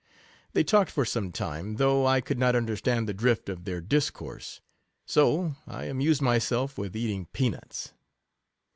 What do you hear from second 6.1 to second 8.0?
myself with eating pea nuts.